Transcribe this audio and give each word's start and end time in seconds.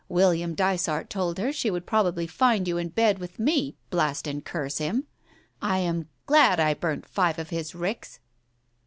William 0.09 0.55
Dysart 0.55 1.11
told 1.11 1.37
her 1.37 1.53
she 1.53 1.69
would 1.69 1.85
prob 1.85 2.07
ably 2.07 2.25
find 2.25 2.67
you 2.67 2.79
in 2.79 2.89
bed 2.89 3.19
with 3.19 3.37
me, 3.37 3.75
blast 3.91 4.25
and 4.25 4.43
curse 4.43 4.79
him! 4.79 5.03
I 5.61 5.77
am 5.77 6.09
glad 6.25 6.59
I 6.59 6.73
burnt 6.73 7.07
five 7.07 7.37
of 7.37 7.51
his 7.51 7.75
ricks 7.75 8.19